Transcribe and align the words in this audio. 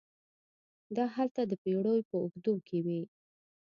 دا 0.95 1.05
هلته 1.15 1.41
د 1.45 1.51
پېړیو 1.63 2.07
په 2.09 2.15
اوږدو 2.21 2.53
کې 2.67 2.77
وې. 2.85 3.01